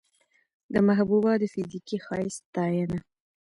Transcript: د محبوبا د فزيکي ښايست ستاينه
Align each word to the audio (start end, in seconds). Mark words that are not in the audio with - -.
د 0.73 0.75
محبوبا 0.87 1.33
د 1.41 1.43
فزيکي 1.53 1.97
ښايست 2.05 2.41
ستاينه 2.47 2.99